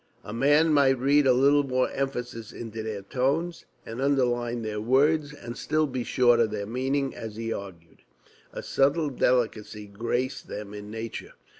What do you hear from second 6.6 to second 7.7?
meaning, as he